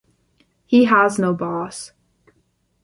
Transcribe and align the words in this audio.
He 0.65 0.85
has 0.85 1.19
no 1.19 1.31
boss. 1.35 1.91